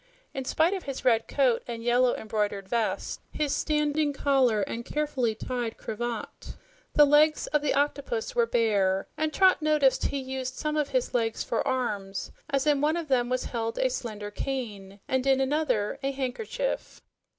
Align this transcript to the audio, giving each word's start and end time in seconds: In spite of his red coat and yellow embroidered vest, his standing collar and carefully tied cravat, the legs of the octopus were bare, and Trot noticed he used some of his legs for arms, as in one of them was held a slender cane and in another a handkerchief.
In 0.33 0.45
spite 0.45 0.73
of 0.73 0.85
his 0.85 1.05
red 1.05 1.27
coat 1.27 1.61
and 1.67 1.83
yellow 1.83 2.15
embroidered 2.15 2.67
vest, 2.67 3.21
his 3.31 3.53
standing 3.55 4.13
collar 4.13 4.61
and 4.63 4.83
carefully 4.83 5.35
tied 5.35 5.77
cravat, 5.77 6.57
the 6.95 7.05
legs 7.05 7.45
of 7.45 7.61
the 7.61 7.75
octopus 7.75 8.33
were 8.33 8.47
bare, 8.47 9.07
and 9.15 9.31
Trot 9.31 9.61
noticed 9.61 10.07
he 10.07 10.17
used 10.17 10.55
some 10.55 10.75
of 10.75 10.89
his 10.89 11.13
legs 11.13 11.43
for 11.43 11.67
arms, 11.67 12.31
as 12.49 12.65
in 12.65 12.81
one 12.81 12.97
of 12.97 13.09
them 13.09 13.29
was 13.29 13.43
held 13.45 13.77
a 13.77 13.91
slender 13.91 14.31
cane 14.31 14.99
and 15.07 15.27
in 15.27 15.39
another 15.39 15.99
a 16.01 16.09
handkerchief. 16.11 17.03